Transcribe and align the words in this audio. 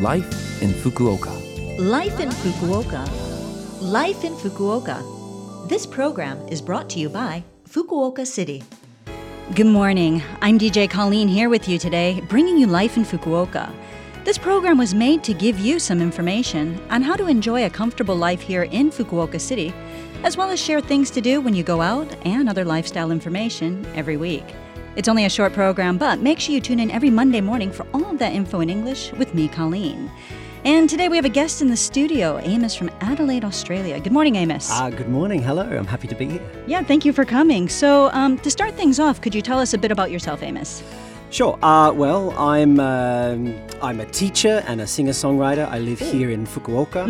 Life 0.00 0.60
in 0.60 0.70
Fukuoka. 0.70 1.30
Life 1.78 2.18
in 2.18 2.28
Fukuoka. 2.28 3.08
Life 3.80 4.24
in 4.24 4.34
Fukuoka. 4.34 5.68
This 5.68 5.86
program 5.86 6.36
is 6.48 6.60
brought 6.60 6.90
to 6.90 6.98
you 6.98 7.08
by 7.08 7.44
Fukuoka 7.68 8.26
City. 8.26 8.64
Good 9.54 9.68
morning. 9.68 10.20
I'm 10.42 10.58
DJ 10.58 10.90
Colleen 10.90 11.28
here 11.28 11.48
with 11.48 11.68
you 11.68 11.78
today, 11.78 12.20
bringing 12.28 12.58
you 12.58 12.66
Life 12.66 12.96
in 12.96 13.04
Fukuoka. 13.04 13.72
This 14.24 14.36
program 14.36 14.78
was 14.78 14.94
made 14.96 15.22
to 15.22 15.32
give 15.32 15.60
you 15.60 15.78
some 15.78 16.02
information 16.02 16.76
on 16.90 17.00
how 17.00 17.14
to 17.14 17.28
enjoy 17.28 17.64
a 17.64 17.70
comfortable 17.70 18.16
life 18.16 18.40
here 18.40 18.64
in 18.64 18.90
Fukuoka 18.90 19.40
City, 19.40 19.72
as 20.24 20.36
well 20.36 20.50
as 20.50 20.60
share 20.60 20.80
things 20.80 21.08
to 21.12 21.20
do 21.20 21.40
when 21.40 21.54
you 21.54 21.62
go 21.62 21.80
out 21.80 22.08
and 22.26 22.48
other 22.48 22.64
lifestyle 22.64 23.12
information 23.12 23.86
every 23.94 24.16
week. 24.16 24.44
It's 24.96 25.08
only 25.08 25.24
a 25.24 25.28
short 25.28 25.52
program, 25.52 25.98
but 25.98 26.20
make 26.20 26.38
sure 26.38 26.54
you 26.54 26.60
tune 26.60 26.78
in 26.78 26.90
every 26.90 27.10
Monday 27.10 27.40
morning 27.40 27.72
for 27.72 27.84
all 27.92 28.10
of 28.10 28.18
that 28.20 28.32
info 28.32 28.60
in 28.60 28.70
English 28.70 29.12
with 29.14 29.34
me, 29.34 29.48
Colleen. 29.48 30.08
And 30.64 30.88
today 30.88 31.08
we 31.08 31.16
have 31.16 31.24
a 31.24 31.30
guest 31.40 31.60
in 31.60 31.68
the 31.68 31.76
studio, 31.76 32.38
Amos 32.42 32.74
from 32.76 32.90
Adelaide, 33.00 33.44
Australia. 33.44 33.98
Good 33.98 34.12
morning, 34.12 34.36
Amos. 34.36 34.70
Uh, 34.70 34.90
good 34.90 35.08
morning. 35.08 35.42
Hello. 35.42 35.62
I'm 35.62 35.86
happy 35.86 36.06
to 36.08 36.14
be 36.14 36.26
here. 36.26 36.42
yeah, 36.66 36.82
thank 36.82 37.04
you 37.04 37.12
for 37.12 37.24
coming. 37.24 37.68
So, 37.68 38.08
um, 38.12 38.38
to 38.38 38.50
start 38.50 38.74
things 38.74 39.00
off, 39.00 39.20
could 39.20 39.34
you 39.34 39.42
tell 39.42 39.58
us 39.58 39.74
a 39.74 39.78
bit 39.78 39.90
about 39.90 40.10
yourself, 40.12 40.42
Amos? 40.42 40.82
Sure. 41.30 41.58
Uh, 41.62 41.92
well, 41.92 42.30
I'm 42.38 42.78
um, 42.78 43.52
I'm 43.82 43.98
a 43.98 44.06
teacher 44.06 44.62
and 44.68 44.80
a 44.80 44.86
singer-songwriter. 44.86 45.68
I 45.68 45.80
live 45.80 45.98
here 45.98 46.30
in 46.30 46.46
Fukuoka, 46.46 47.04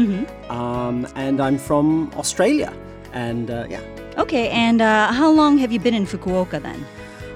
um, 0.51 1.07
and 1.15 1.39
I'm 1.39 1.59
from 1.59 2.11
Australia. 2.17 2.73
And 3.13 3.51
uh, 3.51 3.67
yeah, 3.69 3.81
Okay, 4.17 4.49
and 4.49 4.81
uh, 4.81 5.13
how 5.13 5.31
long 5.31 5.59
have 5.59 5.71
you 5.71 5.79
been 5.79 5.95
in 5.95 6.07
Fukuoka 6.07 6.63
then? 6.63 6.85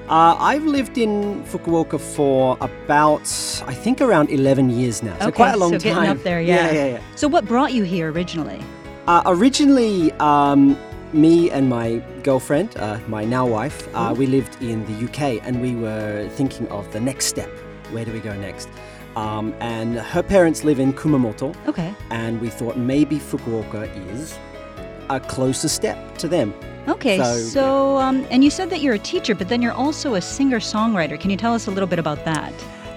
Uh, 0.08 0.36
I've 0.38 0.64
lived 0.64 0.96
in 0.98 1.44
Fukuoka 1.44 1.98
for 2.00 2.56
about 2.60 3.22
I 3.66 3.74
think 3.74 4.00
around 4.00 4.30
11 4.30 4.70
years 4.70 5.02
now. 5.02 5.16
So 5.18 5.28
okay, 5.28 5.36
quite 5.36 5.54
a 5.54 5.58
long 5.58 5.70
so 5.72 5.78
time. 5.78 5.94
getting 5.94 6.10
up 6.10 6.22
there, 6.22 6.40
yeah. 6.40 6.66
Yeah, 6.66 6.72
yeah, 6.72 6.86
yeah. 6.94 7.00
So, 7.14 7.28
what 7.28 7.44
brought 7.46 7.72
you 7.72 7.82
here 7.84 8.10
originally? 8.10 8.60
Uh, 9.06 9.22
originally, 9.26 10.12
um, 10.20 10.76
me 11.12 11.50
and 11.50 11.68
my 11.68 12.02
girlfriend, 12.22 12.76
uh, 12.76 12.98
my 13.08 13.24
now 13.24 13.46
wife, 13.46 13.88
uh, 13.94 14.14
we 14.16 14.26
lived 14.26 14.62
in 14.62 14.84
the 14.86 15.04
UK 15.06 15.40
and 15.46 15.62
we 15.62 15.74
were 15.74 16.28
thinking 16.36 16.68
of 16.68 16.90
the 16.92 17.00
next 17.00 17.26
step. 17.26 17.48
Where 17.90 18.04
do 18.04 18.12
we 18.12 18.20
go 18.20 18.34
next? 18.36 18.68
Um, 19.16 19.54
and 19.60 19.96
her 19.98 20.22
parents 20.22 20.62
live 20.64 20.78
in 20.78 20.92
Kumamoto, 20.92 21.54
Okay. 21.66 21.92
and 22.10 22.40
we 22.40 22.50
thought 22.50 22.76
maybe 22.76 23.16
Fukuoka 23.18 23.88
is 24.12 24.36
a 25.10 25.20
closer 25.20 25.68
step 25.68 26.18
to 26.18 26.28
them. 26.28 26.54
Okay, 26.88 27.18
so, 27.18 27.36
So, 27.36 27.98
um, 27.98 28.26
and 28.30 28.42
you 28.42 28.50
said 28.50 28.70
that 28.70 28.80
you're 28.80 28.94
a 28.94 28.98
teacher, 28.98 29.34
but 29.34 29.48
then 29.48 29.60
you're 29.60 29.72
also 29.72 30.14
a 30.14 30.20
singer 30.22 30.58
songwriter. 30.58 31.20
Can 31.20 31.30
you 31.30 31.36
tell 31.36 31.52
us 31.54 31.66
a 31.66 31.70
little 31.70 31.86
bit 31.86 31.98
about 31.98 32.24
that? 32.24 32.52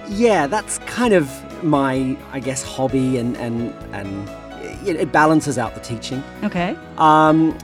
Yeah, 0.08 0.46
that's 0.46 0.78
kind 0.80 1.12
of 1.12 1.28
my, 1.62 2.16
I 2.32 2.40
guess, 2.40 2.62
hobby, 2.62 3.18
and 3.18 3.36
and 3.36 3.72
and 3.94 4.28
it, 4.88 4.96
it 4.96 5.12
balances 5.12 5.58
out 5.58 5.74
the 5.74 5.80
teaching. 5.80 6.22
Okay. 6.42 6.76
Um, 6.96 7.56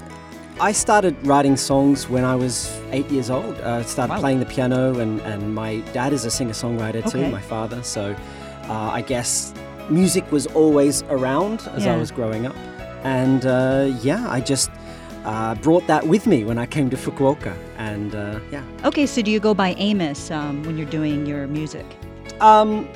I 0.60 0.72
started 0.72 1.14
writing 1.26 1.56
songs 1.56 2.08
when 2.08 2.24
I 2.24 2.34
was 2.36 2.78
eight 2.90 3.08
years 3.10 3.30
old. 3.30 3.54
Uh, 3.60 3.82
started 3.84 4.12
Wow. 4.14 4.20
playing 4.20 4.40
the 4.40 4.46
piano, 4.46 4.98
and, 4.98 5.20
and 5.22 5.54
my 5.54 5.80
dad 5.92 6.12
is 6.12 6.24
a 6.24 6.30
singer 6.30 6.52
songwriter 6.52 7.02
too, 7.10 7.18
Okay. 7.18 7.30
my 7.30 7.40
father. 7.40 7.82
So 7.82 8.14
uh, 8.68 8.72
I 8.72 9.02
guess 9.02 9.54
music 9.88 10.30
was 10.30 10.46
always 10.48 11.02
around 11.04 11.62
as 11.72 11.86
I 11.86 11.96
was 11.96 12.10
growing 12.10 12.44
up. 12.46 12.56
And 13.04 13.46
uh, 13.46 13.92
yeah, 14.02 14.26
I 14.28 14.40
just 14.40 14.70
uh, 15.24 15.54
brought 15.56 15.86
that 15.86 16.06
with 16.06 16.26
me 16.26 16.44
when 16.44 16.58
I 16.58 16.66
came 16.66 16.90
to 16.90 16.96
Fukuoka. 16.96 17.56
And 17.78 18.14
uh, 18.14 18.40
yeah. 18.50 18.62
Okay, 18.84 19.06
so 19.06 19.22
do 19.22 19.30
you 19.30 19.40
go 19.40 19.54
by 19.54 19.74
Amos 19.78 20.30
um, 20.30 20.62
when 20.64 20.76
you're 20.76 20.90
doing 20.90 21.26
your 21.26 21.46
music? 21.46 21.86
Um, 22.40 22.88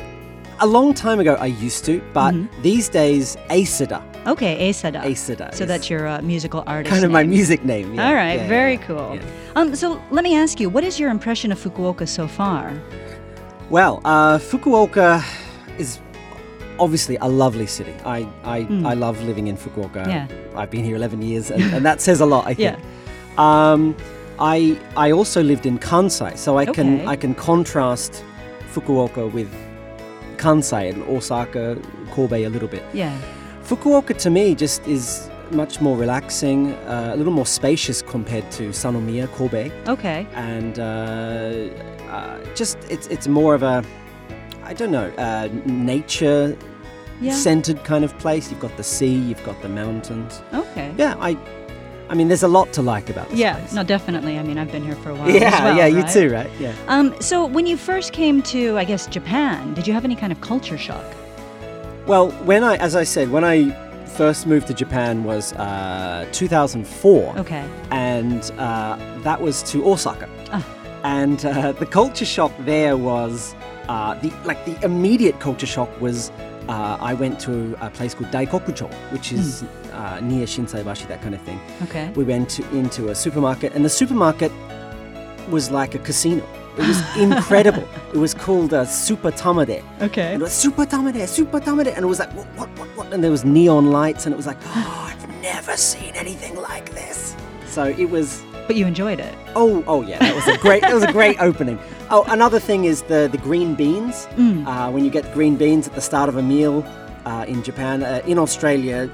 a 0.61 0.67
long 0.67 0.95
time 0.95 1.19
ago, 1.21 1.35
I 1.41 1.47
used 1.47 1.85
to, 1.87 2.01
but 2.13 2.35
Mm-hmm. 2.35 2.63
these 2.63 2.89
days, 2.89 3.37
Asada. 3.51 4.03
Okay, 4.27 4.71
Asada. 4.71 5.03
Asada. 5.03 5.53
So 5.55 5.67
that's 5.67 5.91
your 5.91 6.07
uh, 6.07 6.23
musical 6.23 6.63
artist. 6.67 6.93
kind 6.93 7.05
of 7.05 7.11
my 7.11 7.25
music 7.25 7.65
name. 7.65 7.95
yeah, 7.95 8.07
All 8.07 8.15
right, 8.15 8.39
yeah, 8.41 8.47
very 8.49 8.75
yeah, 8.75 8.87
cool. 8.87 9.19
Um, 9.57 9.75
so 9.75 10.01
let 10.13 10.23
me 10.23 10.37
ask 10.37 10.61
you, 10.61 10.69
what 10.71 10.85
is 10.85 11.01
your 11.01 11.11
impression 11.11 11.51
of 11.51 11.59
Fukuoka 11.59 12.07
so 12.07 12.29
far? 12.29 12.73
Well, 13.71 14.01
uh, 14.05 14.39
Fukuoka 14.39 15.25
is 15.79 15.99
obviously 16.85 17.17
a 17.21 17.29
lovely 17.45 17.67
city. 17.67 17.95
I 18.05 18.19
I, 18.57 18.59
I 18.93 18.95
love 19.05 19.17
living 19.31 19.47
in 19.53 19.57
Fukuoka. 19.57 20.03
Yeah. 20.07 20.27
I've 20.61 20.71
been 20.71 20.85
here 20.85 20.97
11 20.97 21.23
years, 21.23 21.51
and, 21.51 21.63
and 21.75 21.83
that 21.87 22.01
says 22.01 22.21
a 22.21 22.27
lot. 22.27 22.43
I 22.51 22.55
think. 22.61 22.79
Yeah. 22.79 23.73
Um, 23.73 23.95
I 24.39 24.59
I 25.07 25.13
also 25.19 25.41
lived 25.43 25.67
in 25.67 25.79
Kansai, 25.79 26.33
so 26.37 26.59
I 26.59 26.63
Okay. 26.63 26.73
can 26.83 26.89
I 27.15 27.17
can 27.17 27.35
contrast 27.35 28.25
Fukuoka 28.75 29.25
with 29.39 29.51
Kansai 30.37 30.91
and 30.93 31.03
Osaka, 31.17 31.77
Kobe 32.11 32.45
a 32.45 32.51
little 32.51 32.69
bit. 32.69 32.83
Yeah. 32.93 33.17
Fukuoka 33.69 34.17
to 34.25 34.31
me 34.31 34.55
just 34.55 34.87
is 34.87 35.29
much 35.51 35.81
more 35.81 35.97
relaxing, 35.97 36.73
uh, 36.89 37.11
a 37.15 37.17
little 37.17 37.33
more 37.33 37.47
spacious 37.47 38.03
compared 38.03 38.51
to 38.53 38.63
Sannomiya, 38.73 39.27
Kobe 39.37 39.71
Okay. 39.87 40.27
and 40.35 40.79
uh, 40.79 40.85
uh, 42.11 42.39
just 42.55 42.77
it's 42.91 43.07
it's 43.09 43.29
more 43.29 43.55
of 43.55 43.63
a 43.63 43.85
I 44.71 44.75
don't 44.75 44.91
know 44.91 45.09
uh, 45.19 45.49
nature 45.67 46.57
Yeah. 47.23 47.35
centered 47.35 47.83
kind 47.85 48.05
of 48.05 48.17
place. 48.19 48.51
You've 48.51 48.61
got 48.61 48.77
the 48.77 48.83
sea, 48.83 49.15
you've 49.15 49.45
got 49.45 49.61
the 49.63 49.69
mountains. 49.69 50.43
Okay. 50.53 50.93
Yeah, 50.99 51.15
I 51.21 51.37
I 52.11 52.15
mean 52.15 52.29
there's 52.29 52.43
a 52.43 52.49
lot 52.59 52.73
to 52.75 52.83
like 52.83 53.09
about 53.11 53.29
this 53.31 53.39
Yeah, 53.39 53.57
place. 53.59 53.73
no, 53.73 53.83
definitely. 53.85 54.39
I 54.39 54.43
mean, 54.43 54.59
I've 54.59 54.71
been 54.73 54.85
here 54.85 54.97
for 54.97 55.11
a 55.11 55.15
while. 55.15 55.31
yeah, 55.31 55.65
well, 55.65 55.77
yeah, 55.77 55.87
you 55.87 56.01
right? 56.03 56.13
too, 56.13 56.29
right? 56.31 56.51
Yeah. 56.59 56.75
Um, 56.89 57.15
so 57.21 57.47
when 57.47 57.67
you 57.67 57.77
first 57.77 58.13
came 58.13 58.43
to, 58.55 58.77
I 58.77 58.85
guess, 58.85 59.07
Japan, 59.07 59.73
did 59.75 59.87
you 59.87 59.95
have 59.95 60.05
any 60.05 60.17
kind 60.17 60.33
of 60.33 60.41
culture 60.41 60.77
shock? 60.79 61.05
Well, 62.07 62.31
when 62.45 62.65
I 62.65 62.77
as 62.77 62.95
I 62.97 63.05
said 63.05 63.31
when 63.31 63.45
I 63.45 63.71
first 64.17 64.47
moved 64.47 64.67
to 64.67 64.75
Japan 64.75 65.25
was 65.25 65.53
uh, 65.55 66.27
2004. 66.33 67.39
Okay. 67.39 67.65
and 67.91 68.51
uh, 68.59 68.97
that 69.23 69.41
was 69.41 69.63
to 69.71 69.87
Osaka. 69.89 70.29
Ah. 70.53 70.63
And 71.05 71.45
uh, 71.47 71.73
the 71.73 71.87
culture 71.87 72.25
shock 72.27 72.53
there 72.61 72.97
was 72.97 73.55
uh, 73.89 74.15
the 74.21 74.31
like 74.45 74.65
the 74.67 74.77
immediate 74.85 75.41
culture 75.41 75.67
shock 75.67 75.89
was 76.01 76.31
uh, 76.69 76.97
I 77.01 77.15
went 77.15 77.41
to 77.41 77.77
a 77.85 77.91
place 77.91 78.15
called 78.15 78.31
Daikokucho, 78.31 78.93
which 79.13 79.33
is 79.33 79.65
uh, 79.93 80.21
near 80.23 80.47
Shinsaibashi, 80.47 81.09
that 81.09 81.23
kind 81.23 81.35
of 81.35 81.43
thing. 81.43 81.61
Okay. 81.83 82.11
We 82.15 82.25
went 82.25 82.51
to, 82.51 82.69
into 82.77 83.09
a 83.09 83.15
supermarket, 83.15 83.75
and 83.75 83.85
the 83.85 83.91
supermarket 83.91 84.53
was 85.51 85.71
like 85.71 85.95
a 85.95 85.99
casino. 85.99 86.47
It 86.79 86.87
was 86.87 87.17
incredible. 87.17 87.87
it 88.15 88.19
was 88.19 88.33
called 88.33 88.73
uh, 88.73 88.85
Super 88.85 89.31
Tamade. 89.31 89.83
Okay. 90.01 90.33
And 90.35 90.43
it 90.43 90.45
was 90.45 90.53
Super 90.53 90.87
Tamade, 90.87 91.27
Super 91.29 91.61
Tamade. 91.61 91.95
And 91.95 92.05
it 92.05 92.09
was 92.09 92.19
like, 92.19 92.33
what, 92.33 92.47
what, 92.57 92.69
what, 92.79 92.89
what? 92.97 93.13
And 93.13 93.23
there 93.23 93.31
was 93.31 93.45
neon 93.45 93.91
lights, 93.91 94.27
and 94.27 94.33
it 94.33 94.37
was 94.37 94.47
like, 94.47 94.59
oh, 94.65 95.11
I've 95.11 95.43
never 95.43 95.77
seen 95.77 96.15
anything 96.15 96.57
like 96.57 96.91
this. 96.91 97.37
So 97.67 97.85
it 97.85 98.09
was 98.09 98.43
But 98.67 98.77
you 98.77 98.87
enjoyed 98.87 99.21
it. 99.21 99.35
Oh, 99.57 99.83
oh 99.87 100.03
yeah, 100.03 100.19
that 100.19 100.35
was 100.35 100.47
a 100.49 100.57
great. 100.59 100.83
that 100.83 100.95
was 100.95 101.03
a 101.03 101.13
great 101.13 101.37
opening. 101.41 101.79
Oh, 102.11 102.25
another 102.29 102.61
thing 102.61 102.85
is 102.85 103.03
the 103.03 103.29
the 103.31 103.39
green 103.39 103.75
beans. 103.75 104.27
Mm. 104.37 104.67
Uh, 104.67 104.91
when 104.91 105.05
you 105.05 105.11
get 105.11 105.33
green 105.35 105.57
beans 105.57 105.87
at 105.89 105.95
the 105.95 106.01
start 106.01 106.29
of 106.29 106.37
a 106.37 106.43
meal 106.43 106.85
uh, 107.25 107.45
in 107.49 107.63
Japan, 107.63 108.03
uh, 108.03 108.23
in 108.27 108.39
Australia, 108.39 109.11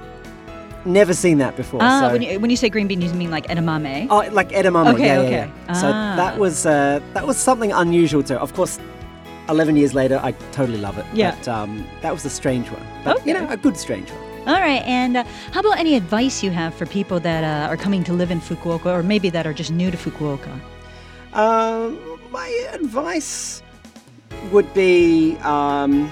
never 0.85 1.15
seen 1.15 1.39
that 1.39 1.57
before. 1.57 1.81
Ah, 1.83 2.01
so, 2.01 2.13
when 2.13 2.23
you 2.23 2.39
when 2.41 2.51
you 2.51 2.57
say 2.57 2.69
green 2.69 2.87
bean, 2.89 3.01
you 3.01 3.13
mean 3.15 3.31
like 3.31 3.47
edamame? 3.49 4.07
oh, 4.11 4.23
like 4.33 4.51
edamame. 4.51 4.93
Okay, 4.95 5.07
yeah, 5.07 5.21
yeah, 5.23 5.27
okay. 5.27 5.51
yeah. 5.67 5.73
So 5.73 5.87
Ah. 5.89 6.17
that 6.17 6.39
was 6.39 6.67
uh, 6.67 7.01
that 7.15 7.27
was 7.27 7.37
something 7.37 7.73
unusual 7.73 8.23
too. 8.23 8.37
Of 8.37 8.53
course, 8.55 8.79
eleven 9.49 9.77
years 9.77 9.95
later, 9.95 10.21
I 10.23 10.33
totally 10.53 10.79
love 10.79 10.99
it. 10.99 11.07
Yeah. 11.15 11.35
But 11.37 11.49
um, 11.49 11.87
that 12.03 12.13
was 12.13 12.25
a 12.25 12.31
strange 12.31 12.71
one. 12.71 12.85
But 13.05 13.27
you 13.27 13.33
know, 13.35 13.47
a 13.49 13.57
good 13.57 13.77
strange 13.77 14.11
one. 14.11 14.23
All 14.49 14.61
right, 14.61 14.83
and 14.87 15.19
uh, 15.19 15.25
how 15.53 15.61
about 15.61 15.79
any 15.79 15.95
advice 15.95 16.43
you 16.43 16.51
have 16.51 16.73
for 16.75 16.87
people 16.87 17.21
that 17.21 17.45
uh, 17.45 17.69
are 17.71 17.77
coming 17.77 18.03
to 18.05 18.13
live 18.15 18.31
in 18.31 18.41
Fukuoka, 18.41 18.87
or 18.87 19.03
maybe 19.03 19.29
that 19.31 19.47
are 19.47 19.53
just 19.53 19.71
new 19.71 19.91
to 19.91 19.97
Fukuoka? 19.99 20.53
Um, 21.35 21.99
my 22.31 22.49
advice 22.73 23.63
would 24.51 24.73
be, 24.73 25.37
um, 25.43 26.11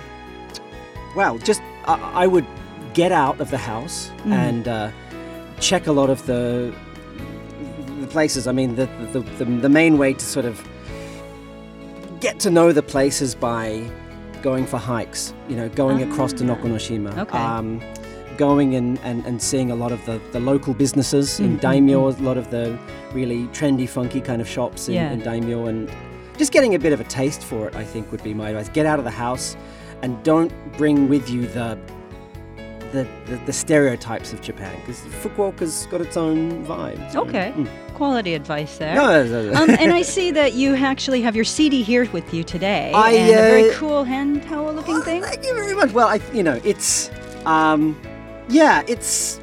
well, 1.16 1.38
just 1.38 1.62
I, 1.86 1.94
I 2.24 2.26
would 2.26 2.44
get 2.92 3.10
out 3.10 3.40
of 3.40 3.50
the 3.50 3.58
house 3.58 4.10
Mm. 4.24 4.32
and 4.32 4.68
uh, 4.68 4.90
check 5.60 5.86
a 5.86 5.92
lot 5.92 6.10
of 6.10 6.26
the 6.26 6.74
the 8.00 8.06
places. 8.08 8.46
I 8.46 8.52
mean, 8.52 8.76
the 8.76 8.86
the, 9.12 9.20
the 9.38 9.44
the 9.44 9.68
main 9.70 9.96
way 9.96 10.12
to 10.12 10.24
sort 10.24 10.44
of 10.44 10.60
get 12.20 12.38
to 12.40 12.50
know 12.50 12.72
the 12.72 12.82
places 12.82 13.34
by 13.34 13.82
going 14.42 14.66
for 14.66 14.76
hikes. 14.78 15.32
You 15.48 15.56
know, 15.56 15.68
going 15.70 16.02
across 16.02 16.32
to 16.34 16.44
Ah, 16.44 16.54
Nokonoshima. 16.54 17.16
okay. 17.18 17.38
Um, 17.38 17.80
going 18.36 18.74
and, 18.74 18.98
and, 19.02 19.24
and 19.26 19.40
seeing 19.42 19.70
a 19.70 19.74
lot 19.74 19.92
of 19.92 20.04
the, 20.06 20.20
the 20.32 20.40
local 20.40 20.74
businesses 20.74 21.40
in 21.40 21.46
Mm, 21.54 21.58
mm, 21.58 21.60
daimyo, 21.60 22.08
a 22.08 22.10
lot 22.22 22.36
of 22.36 22.50
the 22.50 22.78
really 23.12 23.44
trendy, 23.48 23.88
funky 23.88 24.20
kind 24.20 24.40
of 24.40 24.48
shops 24.48 24.88
in, 24.88 24.94
Yeah. 24.94 25.12
in 25.12 25.20
daimyo, 25.20 25.66
and 25.66 25.90
just 26.38 26.52
getting 26.52 26.74
a 26.74 26.78
bit 26.78 26.92
of 26.92 27.00
a 27.00 27.04
taste 27.04 27.42
for 27.42 27.68
it, 27.68 27.74
I 27.76 27.84
think, 27.84 28.10
would 28.12 28.22
be 28.22 28.34
my 28.34 28.50
advice. 28.50 28.68
Get 28.68 28.86
out 28.86 28.98
of 28.98 29.04
the 29.04 29.10
house 29.10 29.56
and 30.02 30.22
don't 30.22 30.52
bring 30.76 31.08
with 31.08 31.28
you 31.30 31.46
the 31.46 31.78
the, 32.92 33.06
the, 33.26 33.36
the 33.46 33.52
stereotypes 33.52 34.32
of 34.32 34.40
Japan 34.40 34.74
because 34.80 35.00
Fukuoka's 35.00 35.86
got 35.90 36.00
its 36.00 36.16
own 36.16 36.64
vibe. 36.64 37.14
Okay. 37.16 37.52
mm. 37.54 37.68
Quality 37.94 38.34
advice 38.34 38.78
there. 38.78 38.94
No, 38.94 39.24
no, 39.24 39.50
no, 39.50 39.60
um, 39.60 39.70
and 39.70 39.92
I 39.92 40.02
see 40.16 40.30
that 40.30 40.52
you 40.52 40.76
actually 40.76 41.20
have 41.22 41.34
your 41.34 41.44
CD 41.44 41.82
here 41.82 42.08
with 42.12 42.32
you 42.32 42.44
today, 42.44 42.92
I, 42.94 43.10
and 43.10 43.30
a 43.30 43.34
very 43.34 43.70
uh, 43.70 43.74
cool 43.74 44.04
hand 44.04 44.42
towel 44.44 44.72
looking 44.72 45.00
thing. 45.02 45.20
Thank 45.22 45.44
you 45.44 45.52
very 45.54 45.74
much. 45.74 45.92
Well, 45.92 46.06
I, 46.06 46.20
you 46.32 46.42
know, 46.44 46.60
it's, 46.64 47.10
um, 47.44 48.00
yeah, 48.48 48.82
it's, 48.86 49.40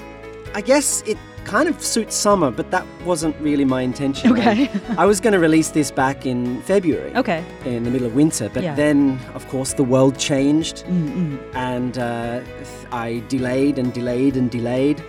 I 0.53 0.61
guess 0.61 1.01
it 1.05 1.17
kind 1.45 1.67
of 1.67 1.83
suits 1.83 2.15
summer, 2.15 2.49
but 2.51 2.71
that 2.71 2.85
wasn't 3.05 3.35
really 3.41 3.65
my 3.65 3.81
intention. 3.81 4.31
Okay. 4.31 4.69
I, 4.89 4.95
I 5.03 5.05
was 5.05 5.19
going 5.19 5.33
to 5.33 5.39
release 5.39 5.69
this 5.71 5.91
back 5.91 6.25
in 6.25 6.61
February. 6.61 7.13
Okay. 7.15 7.43
In 7.65 7.83
the 7.83 7.91
middle 7.91 8.07
of 8.07 8.15
winter, 8.15 8.49
but 8.53 8.63
Yeah. 8.63 8.75
then, 8.75 9.19
of 9.33 9.45
course, 9.49 9.73
the 9.73 9.83
world 9.83 10.17
changed, 10.17 10.85
Mm-mm. 10.85 11.37
and 11.53 11.97
uh, 11.97 12.39
I 12.91 13.21
delayed 13.27 13.77
and 13.77 13.91
delayed 13.93 14.37
and 14.37 14.49
delayed, 14.49 15.03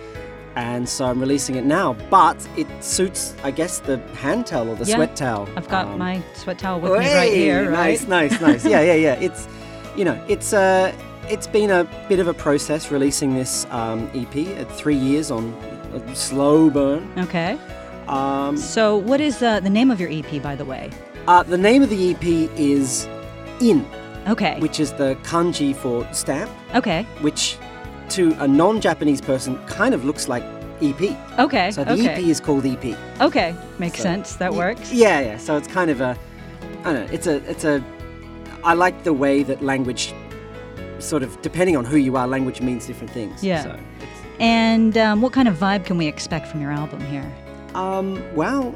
and 0.57 0.87
so 0.89 1.05
I'm 1.05 1.19
releasing 1.21 1.55
it 1.55 1.65
now. 1.65 1.93
But 2.09 2.45
it 2.57 2.67
suits, 2.83 3.33
I 3.43 3.51
guess, 3.51 3.79
the 3.79 3.97
hand 4.15 4.45
towel 4.47 4.69
or 4.69 4.75
the 4.75 4.85
Yeah. 4.85 4.95
sweat 4.95 5.15
towel. 5.15 5.47
I've 5.55 5.69
got 5.69 5.87
Um, 5.87 5.99
my 5.99 6.21
sweat 6.33 6.59
towel 6.59 6.81
with 6.81 6.91
me 6.99 7.13
right 7.13 7.33
here, 7.33 7.69
right? 7.71 7.99
Nice, 8.09 8.09
nice, 8.09 8.41
nice. 8.41 8.65
yeah, 8.65 8.81
yeah, 8.81 8.93
yeah. 8.95 9.13
It's, 9.21 9.47
you 9.95 10.03
know, 10.03 10.21
it's 10.27 10.51
uh, 10.53 10.91
it's 11.29 11.47
been 11.47 11.71
a 11.71 11.83
bit 12.07 12.19
of 12.19 12.27
a 12.27 12.33
process 12.33 12.91
releasing 12.91 13.35
this 13.35 13.65
um, 13.71 14.09
EP. 14.13 14.35
At 14.57 14.71
three 14.71 14.95
years 14.95 15.31
on 15.31 15.53
a 15.93 16.15
slow 16.15 16.69
burn. 16.69 17.11
Okay. 17.17 17.57
Um, 18.07 18.57
So, 18.57 18.97
what 18.97 19.19
is 19.21 19.41
uh, 19.41 19.59
the 19.61 19.69
name 19.69 19.89
of 19.91 19.99
your 19.99 20.09
EP, 20.11 20.41
by 20.41 20.55
the 20.55 20.65
way? 20.65 20.89
uh, 21.27 21.41
the 21.41 21.57
name 21.57 21.81
of 21.81 21.89
the 21.89 22.11
EP 22.11 22.23
is 22.55 23.07
In, 23.59 23.83
Okay. 24.27 24.59
which 24.59 24.79
is 24.79 24.93
the 24.93 25.15
kanji 25.23 25.75
for 25.75 26.07
stamp, 26.13 26.51
Okay. 26.75 27.03
which 27.21 27.57
to 28.09 28.35
a 28.39 28.47
non-Japanese 28.47 29.21
person 29.21 29.57
kind 29.65 29.95
of 29.95 30.05
looks 30.05 30.27
like 30.27 30.43
EP. 30.83 31.17
Okay. 31.39 31.71
So 31.71 31.83
the 31.83 31.93
okay. 31.93 32.09
EP 32.09 32.19
is 32.19 32.39
called 32.39 32.65
EP. 32.65 32.95
Okay. 33.21 33.55
Makes 33.79 33.97
So- 33.97 34.03
sense. 34.03 34.35
That 34.35 34.51
Y- 34.51 34.57
works. 34.57 34.91
Yeah, 34.93 35.19
yeah. 35.21 35.37
So 35.37 35.57
it's 35.57 35.67
kind 35.67 35.89
of 35.89 36.01
a, 36.01 36.15
I 36.83 36.93
don't 36.93 37.07
know. 37.07 37.13
It's 37.13 37.25
a, 37.27 37.37
it's 37.49 37.63
a. 37.65 37.83
I 38.63 38.73
like 38.73 39.03
the 39.03 39.13
way 39.13 39.41
that 39.43 39.63
language, 39.63 40.13
sort 41.05 41.23
of 41.23 41.41
depending 41.41 41.77
on 41.77 41.85
who 41.85 41.97
you 41.97 42.17
are, 42.17 42.27
language 42.27 42.61
means 42.61 42.85
different 42.87 43.11
things. 43.13 43.43
Yeah. 43.43 43.63
So 43.63 43.79
And 44.39 44.97
um, 44.97 45.21
what 45.21 45.31
kind 45.33 45.47
of 45.47 45.55
vibe 45.57 45.85
can 45.85 45.97
we 45.97 46.07
expect 46.07 46.47
from 46.47 46.61
your 46.61 46.71
album 46.71 46.99
here? 47.05 47.25
um. 47.75 48.21
Well, 48.35 48.73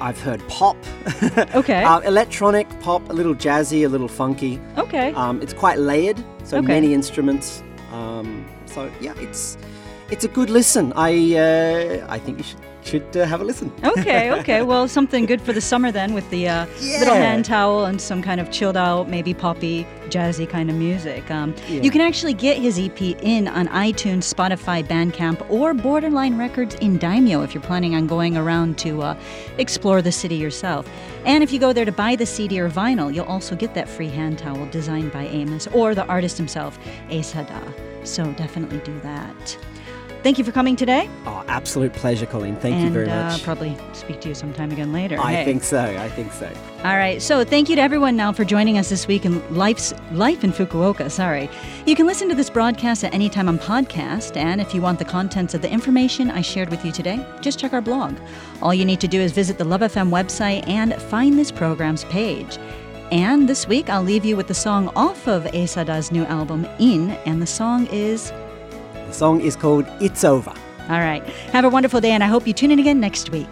I've 0.00 0.20
heard 0.20 0.40
pop. 0.48 0.76
Okay. 1.54 1.82
uh, 1.82 2.00
electronic 2.00 2.68
pop, 2.80 3.08
a 3.10 3.12
little 3.12 3.34
jazzy, 3.34 3.84
a 3.84 3.88
little 3.88 4.08
funky. 4.08 4.60
okay. 4.76 5.12
Um, 5.14 5.40
it's 5.42 5.52
quite 5.52 5.78
layered, 5.78 6.18
so 6.44 6.58
Okay. 6.58 6.66
many 6.66 6.94
instruments. 6.94 7.62
Um, 7.92 8.44
so 8.66 8.90
yeah, 9.00 9.14
it's 9.18 9.56
it's 10.10 10.24
a 10.24 10.28
good 10.28 10.50
listen. 10.50 10.92
I 10.94 11.34
uh, 11.36 12.06
I 12.08 12.18
think 12.18 12.38
you 12.38 12.44
should 12.44 12.60
should 12.84 13.16
uh, 13.16 13.26
have 13.26 13.40
a 13.40 13.44
listen. 13.44 13.70
okay, 13.84 14.32
okay. 14.32 14.62
Well, 14.62 14.88
something 14.88 15.26
good 15.26 15.42
for 15.42 15.52
the 15.52 15.60
summer 15.60 15.92
then 15.92 16.14
with 16.14 16.28
the 16.30 16.48
uh, 16.48 16.66
little 16.80 17.14
hand 17.14 17.44
towel 17.44 17.84
and 17.84 18.00
some 18.00 18.22
kind 18.22 18.40
of 18.40 18.50
chilled 18.50 18.76
out, 18.78 19.10
maybe 19.10 19.34
poppy, 19.34 19.86
jazzy 20.08 20.48
kind 20.48 20.70
of 20.70 20.76
music. 20.76 21.30
Um, 21.30 21.54
Yeah. 21.68 21.82
You 21.82 21.90
can 21.90 22.00
actually 22.00 22.32
get 22.32 22.56
his 22.58 22.78
EP 22.78 23.00
in 23.02 23.46
on 23.48 23.68
iTunes, 23.68 24.32
Spotify, 24.32 24.82
Bandcamp, 24.82 25.44
or 25.50 25.74
Borderline 25.74 26.38
Records 26.38 26.76
in 26.76 26.96
Daimyo 26.96 27.42
if 27.42 27.52
you're 27.52 27.62
planning 27.62 27.94
on 27.94 28.06
going 28.06 28.36
around 28.38 28.78
to 28.78 29.02
uh, 29.02 29.16
explore 29.58 30.00
the 30.00 30.12
city 30.12 30.36
yourself. 30.36 30.88
And 31.26 31.44
if 31.44 31.52
you 31.52 31.58
go 31.58 31.74
there 31.74 31.84
to 31.84 31.92
buy 31.92 32.16
the 32.16 32.26
CD 32.26 32.58
or 32.58 32.70
vinyl, 32.70 33.12
you'll 33.14 33.26
also 33.26 33.54
get 33.54 33.74
that 33.74 33.88
free 33.88 34.08
hand 34.08 34.38
towel 34.38 34.64
designed 34.70 35.12
by 35.12 35.26
Amos 35.26 35.66
or 35.74 35.94
the 35.94 36.06
artist 36.06 36.38
himself, 36.38 36.78
Esada. 37.10 37.60
So 38.06 38.32
definitely 38.32 38.78
do 38.78 38.98
that. 39.00 39.58
Thank 40.22 40.36
you 40.36 40.44
for 40.44 40.50
coming 40.52 40.74
today. 40.76 41.08
Oh, 41.26 41.44
absolute 41.48 41.92
pleasure, 41.92 42.26
Colleen. 42.26 42.56
Thank 42.56 42.74
and 42.74 42.84
you 42.86 42.90
very 42.90 43.06
much. 43.06 43.14
Uh, 43.14 43.28
much. 43.32 43.42
probably 43.44 43.76
speak 43.92 44.20
to 44.22 44.28
you 44.28 44.34
sometime 44.34 44.72
again 44.72 44.92
later. 44.92 45.16
I 45.20 45.32
Hey. 45.32 45.44
think 45.44 45.62
so. 45.62 45.80
I 45.80 46.08
think 46.08 46.32
so. 46.32 46.50
All 46.84 46.96
right. 46.96 47.22
So 47.22 47.44
thank 47.44 47.68
you 47.68 47.76
to 47.76 47.82
everyone 47.82 48.16
now 48.16 48.32
for 48.32 48.44
joining 48.44 48.78
us 48.78 48.88
this 48.88 49.06
week 49.06 49.24
in 49.24 49.40
Life's 49.54 49.94
Life 50.12 50.42
in 50.42 50.52
Fukuoka. 50.52 51.08
Sorry. 51.10 51.48
You 51.86 51.94
can 51.94 52.06
listen 52.06 52.28
to 52.28 52.34
this 52.34 52.50
broadcast 52.50 53.04
at 53.04 53.14
any 53.14 53.28
time 53.28 53.48
on 53.48 53.58
podcast. 53.58 54.36
And 54.36 54.60
if 54.60 54.74
you 54.74 54.80
want 54.82 54.98
the 54.98 55.04
contents 55.04 55.54
of 55.54 55.62
the 55.62 55.70
information 55.70 56.30
I 56.30 56.40
shared 56.40 56.68
with 56.70 56.84
you 56.84 56.90
today, 56.92 57.24
just 57.40 57.58
check 57.58 57.72
our 57.72 57.80
blog. 57.80 58.16
All 58.60 58.74
you 58.74 58.84
need 58.84 59.00
to 59.00 59.08
do 59.08 59.20
is 59.20 59.30
visit 59.32 59.56
the 59.56 59.64
Love 59.64 59.80
FM 59.82 60.10
website 60.10 60.68
and 60.68 60.94
find 60.94 61.38
this 61.38 61.52
program's 61.52 62.04
page. 62.06 62.58
And 63.12 63.48
this 63.48 63.66
week, 63.68 63.88
I'll 63.88 64.02
leave 64.02 64.24
you 64.24 64.36
with 64.36 64.48
the 64.48 64.54
song 64.54 64.88
off 64.94 65.26
of 65.28 65.44
Esada's 65.44 66.10
new 66.12 66.24
album, 66.24 66.66
In, 66.80 67.12
and 67.24 67.40
the 67.40 67.46
song 67.46 67.86
is. 67.92 68.32
The 69.08 69.14
song 69.14 69.40
is 69.40 69.56
called 69.56 69.86
It's 70.00 70.22
Over. 70.22 70.52
All 70.90 71.00
right. 71.00 71.24
Have 71.52 71.64
a 71.64 71.70
wonderful 71.70 71.98
day, 71.98 72.10
and 72.10 72.22
I 72.22 72.26
hope 72.26 72.46
you 72.46 72.52
tune 72.52 72.70
in 72.70 72.78
again 72.78 73.00
next 73.00 73.30
week. 73.30 73.48